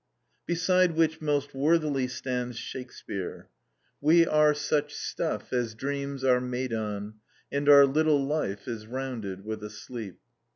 [0.47, 3.49] Beside which most worthily stands Shakespeare:—
[4.01, 7.19] "We are such stuff As dreams are made on,
[7.51, 10.17] and our little life Is rounded with a sleep."